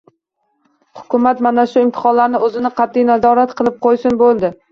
Hukumat 1.01 1.43
mana 1.47 1.65
shu 1.73 1.83
imtihonlarni 1.87 2.41
o‘zini 2.47 2.73
qattiq 2.81 3.07
nazorat 3.13 3.55
qilib 3.61 3.79
qo‘ysin, 3.87 4.19
bo‘ldi. 4.23 4.51